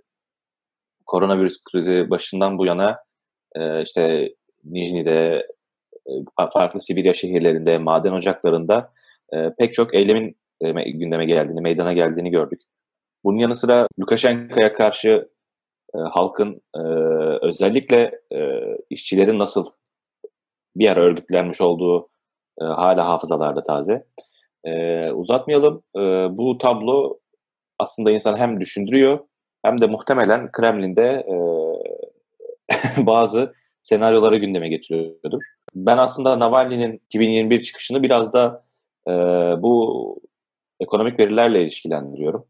koronavirüs 1.05 1.61
krizi 1.71 2.09
başından 2.09 2.57
bu 2.57 2.65
yana 2.65 2.97
e, 3.55 3.81
işte 3.81 4.29
Nijni'de, 4.65 5.47
e, 6.07 6.11
farklı 6.53 6.81
Sibirya 6.81 7.13
şehirlerinde, 7.13 7.77
maden 7.77 8.11
ocaklarında 8.11 8.93
e, 9.33 9.37
pek 9.59 9.73
çok 9.73 9.95
eylemin 9.95 10.37
e, 10.61 10.91
gündeme 10.91 11.25
geldiğini, 11.25 11.61
meydana 11.61 11.93
geldiğini 11.93 12.29
gördük. 12.29 12.61
Bunun 13.23 13.37
yanı 13.37 13.55
sıra 13.55 13.87
Lukashenko'ya 13.99 14.73
karşı 14.73 15.29
halkın 15.93 16.61
özellikle 17.41 18.21
işçilerin 18.89 19.39
nasıl 19.39 19.65
bir 20.75 20.89
ara 20.89 21.01
örgütlenmiş 21.01 21.61
olduğu 21.61 22.09
hala 22.59 23.09
hafızalarda 23.09 23.63
taze. 23.63 24.05
Uzatmayalım. 25.13 25.83
Bu 26.37 26.57
tablo 26.57 27.19
aslında 27.79 28.11
insan 28.11 28.37
hem 28.37 28.59
düşündürüyor 28.59 29.19
hem 29.65 29.81
de 29.81 29.87
muhtemelen 29.87 30.51
Kremlin'de 30.51 31.25
bazı 32.97 33.53
senaryoları 33.81 34.37
gündeme 34.37 34.69
getiriyordur. 34.69 35.43
Ben 35.75 35.97
aslında 35.97 36.39
Navalny'nin 36.39 37.01
2021 37.05 37.61
çıkışını 37.61 38.03
biraz 38.03 38.33
da 38.33 38.65
e, 39.07 39.11
bu 39.61 40.21
ekonomik 40.79 41.19
verilerle 41.19 41.61
ilişkilendiriyorum. 41.61 42.45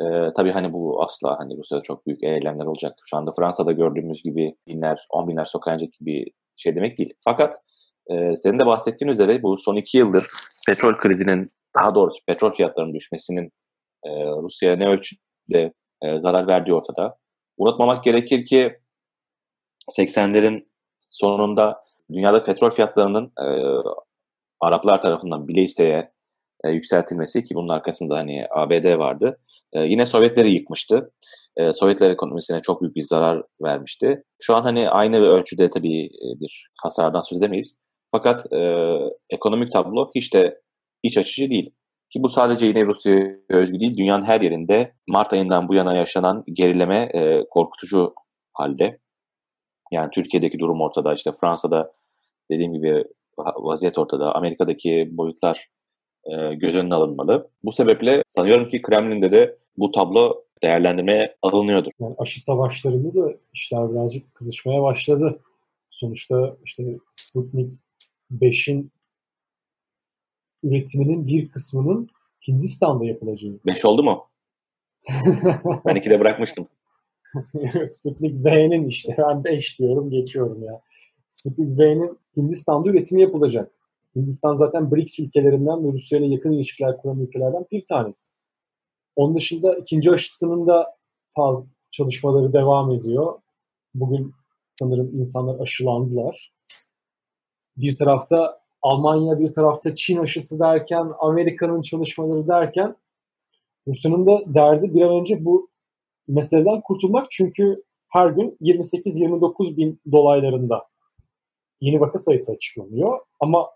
Ee, 0.00 0.32
tabii 0.36 0.50
hani 0.50 0.72
bu 0.72 1.02
asla 1.02 1.38
hani 1.38 1.56
Rusya'da 1.56 1.82
çok 1.82 2.06
büyük 2.06 2.22
eylemler 2.22 2.64
olacak. 2.64 2.98
Şu 3.04 3.16
anda 3.16 3.30
Fransa'da 3.32 3.72
gördüğümüz 3.72 4.22
gibi 4.22 4.54
binler, 4.66 5.06
on 5.10 5.28
binler 5.28 5.44
sokağa 5.44 5.72
inecek 5.72 5.92
gibi 5.92 6.24
şey 6.56 6.76
demek 6.76 6.98
değil. 6.98 7.14
Fakat 7.24 7.54
e, 8.10 8.36
senin 8.36 8.58
de 8.58 8.66
bahsettiğin 8.66 9.12
üzere 9.12 9.42
bu 9.42 9.58
son 9.58 9.76
iki 9.76 9.98
yıldır 9.98 10.26
petrol 10.66 10.94
krizinin, 10.94 11.50
daha 11.74 11.94
doğrusu 11.94 12.24
petrol 12.26 12.52
fiyatlarının 12.52 12.94
düşmesinin 12.94 13.52
e, 14.04 14.10
Rusya'ya 14.26 14.76
ne 14.76 14.88
ölçüde 14.88 15.72
e, 16.02 16.18
zarar 16.18 16.46
verdiği 16.46 16.74
ortada. 16.74 17.16
Unutmamak 17.56 18.04
gerekir 18.04 18.46
ki 18.46 18.78
80'lerin 19.88 20.66
sonunda 21.10 21.82
dünyada 22.12 22.42
petrol 22.44 22.70
fiyatlarının 22.70 23.32
e, 23.40 23.48
Araplar 24.60 25.02
tarafından 25.02 25.48
bile 25.48 25.62
isteye 25.62 26.12
e, 26.64 26.70
yükseltilmesi 26.70 27.44
ki 27.44 27.54
bunun 27.54 27.68
arkasında 27.68 28.16
hani 28.16 28.46
ABD 28.50 28.98
vardı. 28.98 29.38
E, 29.72 29.80
yine 29.80 30.06
Sovyetleri 30.06 30.50
yıkmıştı. 30.50 31.12
E, 31.56 31.72
Sovyetler 31.72 32.10
ekonomisine 32.10 32.60
çok 32.60 32.82
büyük 32.82 32.96
bir 32.96 33.02
zarar 33.02 33.42
vermişti. 33.62 34.22
Şu 34.40 34.56
an 34.56 34.62
hani 34.62 34.90
aynı 34.90 35.16
ölçüde 35.16 35.70
tabii 35.70 36.06
e, 36.06 36.40
bir 36.40 36.68
hasardan 36.82 37.20
söz 37.20 37.38
edemeyiz. 37.38 37.78
Fakat 38.10 38.52
e, 38.52 38.58
ekonomik 39.30 39.72
tablo 39.72 40.10
hiç 40.14 40.34
de 40.34 40.60
iç 41.02 41.18
açıcı 41.18 41.50
değil. 41.50 41.70
Ki 42.12 42.22
bu 42.22 42.28
sadece 42.28 42.66
yine 42.66 42.84
Rusya'ya 42.84 43.36
özgü 43.50 43.80
değil, 43.80 43.96
dünyanın 43.96 44.24
her 44.24 44.40
yerinde 44.40 44.92
Mart 45.08 45.32
ayından 45.32 45.68
bu 45.68 45.74
yana 45.74 45.96
yaşanan 45.96 46.44
gerileme 46.52 47.10
e, 47.14 47.44
korkutucu 47.50 48.14
halde. 48.52 48.98
Yani 49.92 50.10
Türkiye'deki 50.10 50.58
durum 50.58 50.80
ortada. 50.80 51.14
İşte 51.14 51.32
Fransa'da 51.40 51.92
dediğim 52.50 52.74
gibi 52.74 53.04
vaziyet 53.38 53.98
ortada. 53.98 54.34
Amerika'daki 54.34 55.08
boyutlar 55.12 55.68
e, 56.24 56.54
göz 56.54 56.76
önüne 56.76 56.94
alınmalı. 56.94 57.50
Bu 57.64 57.72
sebeple 57.72 58.22
sanıyorum 58.28 58.68
ki 58.68 58.82
Kremlin'de 58.82 59.32
de 59.32 59.58
bu 59.76 59.92
tablo 59.92 60.44
değerlendirmeye 60.62 61.36
alınıyordur. 61.42 61.90
Yani 62.00 62.14
aşı 62.18 62.44
savaşlarında 62.44 63.14
da 63.14 63.32
işler 63.52 63.92
birazcık 63.92 64.34
kızışmaya 64.34 64.82
başladı. 64.82 65.40
Sonuçta 65.90 66.56
işte 66.64 66.82
Sputnik 67.10 67.74
5'in 68.32 68.92
üretiminin 70.62 71.26
bir 71.26 71.48
kısmının 71.48 72.08
Hindistan'da 72.48 73.04
yapılacağı. 73.04 73.60
5 73.66 73.84
oldu 73.84 74.02
mu? 74.02 74.28
ben 75.86 75.96
2'de 75.96 76.20
bırakmıştım. 76.20 76.68
Sputnik 77.84 78.44
V'nin 78.44 78.88
işte 78.88 79.16
ben 79.18 79.44
5 79.44 79.78
diyorum 79.78 80.10
geçiyorum 80.10 80.62
ya. 80.62 80.80
Sputnik 81.28 81.78
V'nin 81.78 82.18
Hindistan'da 82.36 82.90
üretimi 82.90 83.22
yapılacak. 83.22 83.72
Hindistan 84.16 84.52
zaten 84.52 84.90
BRICS 84.90 85.18
ülkelerinden 85.18 85.84
ve 85.84 85.92
Rusya 85.92 86.18
ile 86.18 86.26
yakın 86.26 86.52
ilişkiler 86.52 86.96
kuran 86.96 87.20
ülkelerden 87.20 87.66
bir 87.72 87.84
tanesi. 87.86 88.30
Onun 89.16 89.36
dışında 89.36 89.76
ikinci 89.76 90.10
aşısının 90.10 90.66
da 90.66 90.96
faz 91.36 91.72
çalışmaları 91.90 92.52
devam 92.52 92.92
ediyor. 92.92 93.40
Bugün 93.94 94.32
sanırım 94.78 95.18
insanlar 95.18 95.60
aşılandılar. 95.60 96.52
Bir 97.76 97.96
tarafta 97.96 98.60
Almanya, 98.82 99.38
bir 99.38 99.52
tarafta 99.52 99.94
Çin 99.94 100.18
aşısı 100.18 100.58
derken, 100.58 101.10
Amerika'nın 101.18 101.80
çalışmaları 101.80 102.48
derken 102.48 102.96
Rusya'nın 103.88 104.26
da 104.26 104.54
derdi 104.54 104.94
bir 104.94 105.02
an 105.02 105.20
önce 105.20 105.44
bu 105.44 105.68
meseleden 106.28 106.80
kurtulmak. 106.80 107.30
Çünkü 107.30 107.82
her 108.08 108.30
gün 108.30 108.56
28-29 108.60 109.76
bin 109.76 110.00
dolaylarında 110.12 110.88
yeni 111.80 112.00
vaka 112.00 112.18
sayısı 112.18 112.52
açıklanıyor. 112.52 113.18
Ama 113.40 113.70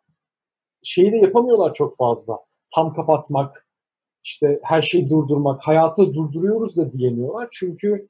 şeyi 0.83 1.13
de 1.13 1.17
yapamıyorlar 1.17 1.75
çok 1.75 1.97
fazla. 1.97 2.39
Tam 2.75 2.95
kapatmak, 2.95 3.69
işte 4.25 4.61
her 4.63 4.83
şeyi 4.83 5.11
durdurmak, 5.11 5.67
hayatı 5.67 6.15
durduruyoruz 6.15 6.77
da 6.77 6.91
diyemiyorlar. 6.91 7.49
Çünkü 7.53 8.09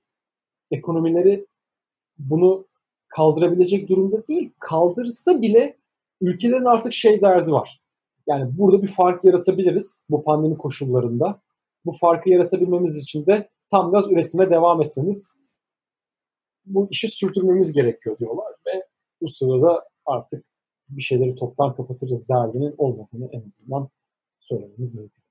ekonomileri 0.71 1.47
bunu 2.19 2.67
kaldırabilecek 3.09 3.89
durumda 3.89 4.27
değil. 4.27 4.51
Kaldırsa 4.59 5.43
bile 5.43 5.77
ülkelerin 6.21 6.65
artık 6.65 6.93
şey 6.93 7.21
derdi 7.21 7.53
var. 7.53 7.81
Yani 8.27 8.59
burada 8.59 8.83
bir 8.83 8.89
fark 8.89 9.25
yaratabiliriz 9.25 10.07
bu 10.11 10.25
pandemi 10.25 10.59
koşullarında. 10.59 11.41
Bu 11.85 11.93
farkı 11.93 12.31
yaratabilmemiz 12.31 13.03
için 13.03 13.27
de 13.27 13.49
tam 13.73 13.93
gaz 13.93 14.13
üretime 14.13 14.51
devam 14.51 14.83
etmemiz, 14.83 15.35
bu 16.65 16.89
işi 16.91 17.09
sürdürmemiz 17.09 17.73
gerekiyor 17.73 18.19
diyorlar 18.19 18.55
ve 18.67 18.87
bu 19.23 19.29
sırada 19.29 19.85
artık 20.07 20.45
bir 20.89 21.03
şeyleri 21.03 21.35
toptan 21.35 21.75
kapatırız 21.75 22.29
derdinin 22.29 22.75
olmadığını 22.79 23.29
en 23.33 23.47
azından 23.47 23.89
söylememiz 24.39 24.95
mümkün. 24.95 25.23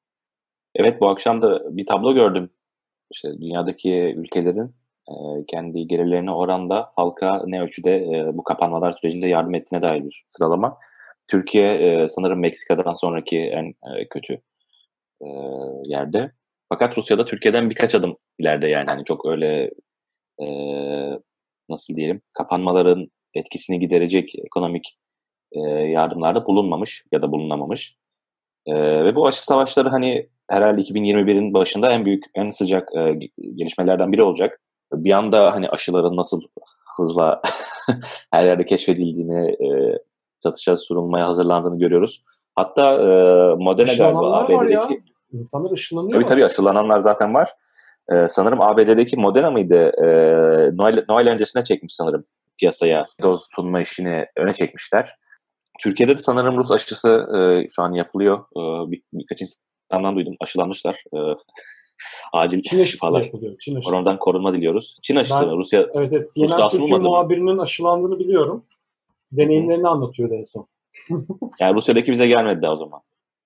Evet 0.76 1.02
bu 1.02 1.10
akşam 1.10 1.42
da 1.42 1.78
bir 1.78 1.86
tablo 1.86 2.14
gördüm. 2.14 2.50
İşte 3.12 3.42
dünyadaki 3.42 3.92
ülkelerin 4.18 4.76
e, 5.10 5.46
kendi 5.48 5.88
gelirlerine 5.88 6.32
oranda 6.32 6.92
halka 6.96 7.44
ne 7.46 7.62
ölçüde 7.62 7.96
e, 7.96 8.38
bu 8.38 8.44
kapanmalar 8.44 8.94
sürecinde 8.94 9.28
yardım 9.28 9.56
ettiğine 9.56 9.82
dair 9.82 10.04
bir 10.04 10.26
sıralama. 10.28 10.78
Türkiye 11.30 11.74
e, 11.74 12.08
sanırım 12.08 12.40
Meksika'dan 12.40 12.94
sonraki 12.94 13.40
en 13.40 13.74
kötü 14.10 14.42
yerde. 15.86 16.32
Fakat 16.74 16.98
Rusya'da 16.98 17.26
Türkiye'den 17.26 17.70
birkaç 17.70 17.96
adım 17.96 18.18
ileride 18.40 18.68
yani 18.68 18.90
hani 18.90 19.04
çok 19.06 19.26
öyle 19.26 19.72
e, 20.40 20.46
nasıl 21.70 21.96
diyelim 21.96 22.22
kapanmaların 22.34 23.08
etkisini 23.34 23.80
giderecek 23.80 24.36
ekonomik 24.46 24.98
e, 25.52 25.60
yardımlarda 25.70 26.46
bulunmamış 26.46 27.04
ya 27.12 27.22
da 27.22 27.32
bulunamamış. 27.32 27.96
E, 28.66 28.74
ve 28.76 29.16
bu 29.16 29.28
aşı 29.28 29.46
savaşları 29.46 29.90
hani 29.90 30.30
herhalde 30.50 30.82
2021'in 30.82 31.54
başında 31.54 31.92
en 31.92 32.06
büyük, 32.06 32.24
en 32.36 32.50
sıcak 32.50 32.96
e, 32.96 33.20
gelişmelerden 33.56 34.12
biri 34.12 34.24
olacak. 34.24 34.62
Bir 34.94 35.12
anda 35.12 35.54
hani 35.54 35.70
aşıların 35.70 36.18
nasıl 36.18 36.42
hızla 36.98 37.42
her 38.34 38.46
yerde 38.46 38.66
keşfedildiğini, 38.66 39.50
e, 39.50 39.98
satışa 40.40 40.78
sunulmaya 40.78 41.28
hazırlandığını 41.28 41.80
görüyoruz. 41.80 42.24
Hatta 42.56 42.94
e, 42.94 43.06
Moderna 43.56 43.94
galiba 43.94 44.38
ABD'deki... 44.38 45.11
İnsanlar 45.34 45.72
aşılanıyor 45.72 46.14
Tabii 46.14 46.26
tabii 46.26 46.46
aşılananlar 46.46 47.00
zaten 47.00 47.34
var. 47.34 47.50
Ee, 48.12 48.28
sanırım 48.28 48.62
ABD'deki 48.62 49.18
Moderna 49.18 49.52
mıydı? 49.52 49.92
Ee, 50.04 50.78
Noel, 50.78 51.06
Noel 51.10 51.30
öncesine 51.30 51.64
çekmiş 51.64 51.96
sanırım 51.96 52.26
piyasaya 52.60 53.04
doz 53.22 53.48
sunma 53.56 53.82
işini 53.82 54.26
öne 54.38 54.54
çekmişler. 54.54 55.16
Türkiye'de 55.80 56.18
de 56.18 56.22
sanırım 56.22 56.58
Rus 56.58 56.72
aşısı 56.72 57.28
e, 57.38 57.68
şu 57.70 57.82
an 57.82 57.94
yapılıyor. 57.94 58.40
E, 58.40 58.92
bir, 58.92 59.02
birkaç 59.14 59.42
insandan 59.42 60.16
duydum 60.16 60.36
aşılanmışlar. 60.40 61.04
E, 61.14 61.18
acil 62.34 62.62
Çin 62.62 62.80
aşısı 62.80 62.92
şifalar. 62.92 63.22
yapılıyor. 63.22 63.58
Çin 63.60 63.76
aşısı. 63.76 63.96
Ondan 63.96 64.20
korunma 64.20 64.54
diliyoruz. 64.54 64.98
Çin 65.02 65.16
aşısı 65.16 65.48
Ben-? 65.48 65.58
Rusya 65.58 65.88
Evet, 65.94 66.14
evet. 66.14 66.26
CNN 66.36 66.68
sunulmadı 66.68 67.02
mı? 67.02 67.10
muhabirinin 67.10 67.58
aşılandığını 67.58 68.20
biliyorum. 68.20 68.66
Deneyimlerini 69.32 69.88
anlatıyordu 69.88 70.34
en 70.34 70.44
son. 70.44 70.68
yani 71.60 71.76
Rusya'daki 71.76 72.12
bize 72.12 72.28
gelmedi 72.28 72.62
daha 72.62 72.74
o 72.74 72.78
zaman. 72.78 73.02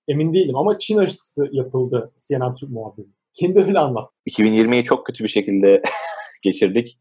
Emin 0.07 0.33
değilim 0.33 0.55
ama 0.55 0.77
Çin 0.77 0.97
aşısı 0.97 1.49
yapıldı 1.51 2.11
CNN 2.15 2.53
Türk 2.53 2.69
muhabiri. 2.69 3.07
Kendi 3.33 3.59
öyle 3.59 3.79
anlattı. 3.79 4.13
2020'yi 4.29 4.83
çok 4.83 5.05
kötü 5.05 5.23
bir 5.23 5.29
şekilde 5.29 5.81
geçirdik. 6.43 6.99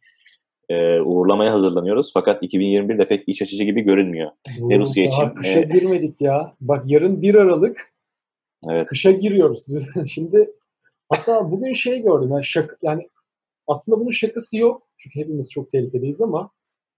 Ee, 0.68 1.00
uğurlamaya 1.00 1.52
hazırlanıyoruz. 1.52 2.10
Fakat 2.14 2.42
2021'de 2.42 3.08
pek 3.08 3.28
iç 3.28 3.42
açıcı 3.42 3.64
gibi 3.64 3.80
görünmüyor. 3.80 4.30
Ne 4.60 4.78
Rusya 4.78 5.04
için, 5.04 5.28
Kışa 5.28 5.60
ne- 5.60 5.66
girmedik 5.66 6.20
ya. 6.20 6.52
Bak 6.60 6.84
yarın 6.86 7.22
1 7.22 7.34
Aralık 7.34 7.94
Evet. 8.70 8.88
kışa 8.88 9.10
giriyoruz. 9.10 9.66
Şimdi 10.14 10.50
hatta 11.08 11.50
bugün 11.50 11.72
şey 11.72 12.02
gördüm. 12.02 12.30
Yani, 12.32 12.44
şak, 12.44 12.78
yani 12.82 13.08
aslında 13.66 14.00
bunun 14.00 14.10
şakası 14.10 14.56
yok. 14.58 14.82
Çünkü 14.96 15.20
hepimiz 15.20 15.50
çok 15.50 15.70
tehlikedeyiz 15.70 16.22
ama 16.22 16.50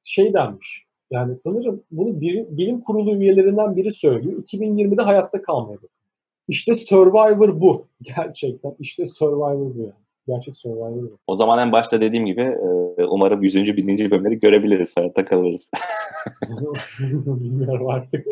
şey 0.05 0.33
denmiş. 0.33 0.87
Yani 1.11 1.37
sanırım 1.37 1.85
bunu 1.91 2.21
bir, 2.21 2.47
bilim 2.57 2.81
kurulu 2.81 3.17
üyelerinden 3.17 3.77
biri 3.77 3.93
söylüyor. 3.93 4.43
2020'de 4.43 5.03
hayatta 5.03 5.43
kalmaya 5.43 5.77
bakın. 5.77 5.89
İşte 6.49 6.75
Survivor 6.75 7.61
bu. 7.61 7.87
Gerçekten. 8.17 8.77
İşte 8.79 9.07
Survivor 9.07 9.75
bu 9.75 9.81
yani. 9.81 9.93
Gerçek 10.29 10.57
Survivor 10.57 11.03
bu. 11.03 11.19
O 11.27 11.35
zaman 11.35 11.59
en 11.59 11.73
başta 11.73 12.01
dediğim 12.01 12.27
gibi 12.27 12.41
e, 12.41 13.05
umarım 13.05 13.43
100. 13.43 13.77
1000. 13.77 14.11
bölümleri 14.11 14.39
görebiliriz. 14.39 14.97
Hayatta 14.97 15.25
kalırız. 15.25 15.71
Bilmiyorum 17.27 17.89
artık. 17.89 18.27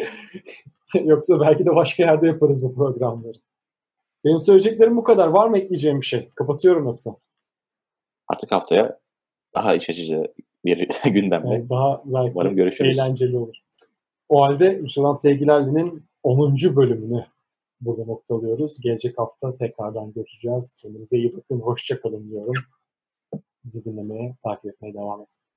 Yoksa 1.04 1.40
belki 1.40 1.66
de 1.66 1.74
başka 1.74 2.02
yerde 2.02 2.26
yaparız 2.26 2.62
bu 2.62 2.74
programları. 2.74 3.38
Benim 4.24 4.40
söyleyeceklerim 4.40 4.96
bu 4.96 5.04
kadar. 5.04 5.28
Var 5.28 5.48
mı 5.48 5.58
ekleyeceğim 5.58 6.00
bir 6.00 6.06
şey? 6.06 6.28
Kapatıyorum 6.34 6.84
yoksa. 6.84 7.16
Artık 8.28 8.52
haftaya 8.52 8.98
daha 9.54 9.74
iç 9.74 9.90
açıcı 9.90 10.32
bir 10.64 10.88
gündemle. 11.04 11.54
Yani 11.54 11.68
daha 11.68 12.02
belki 12.04 12.32
Umarım 12.34 12.56
görüşürüz. 12.56 12.98
eğlenceli 12.98 13.38
olur. 13.38 13.56
O 14.28 14.42
halde 14.42 14.78
Rusya'dan 14.78 15.12
Sevgilerli'nin 15.12 16.04
10. 16.22 16.56
bölümünü 16.76 17.24
burada 17.84 18.04
noktalıyoruz. 18.04 18.80
Gelecek 18.80 19.18
hafta 19.18 19.54
tekrardan 19.54 20.12
görüşeceğiz. 20.12 20.76
Kendinize 20.82 21.18
iyi 21.18 21.36
bakın. 21.36 21.60
Hoşçakalın 21.60 22.30
diyorum. 22.30 22.54
Bizi 23.64 23.84
dinlemeye, 23.84 24.36
takip 24.44 24.66
etmeye 24.66 24.94
devam 24.94 25.20
edin. 25.20 25.53